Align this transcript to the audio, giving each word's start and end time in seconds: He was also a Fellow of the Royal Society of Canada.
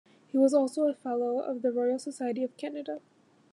He 0.31 0.35
was 0.39 0.51
also 0.51 0.87
a 0.87 0.95
Fellow 0.95 1.37
of 1.41 1.61
the 1.61 1.71
Royal 1.71 1.99
Society 1.99 2.41
of 2.43 2.57
Canada. 2.57 3.01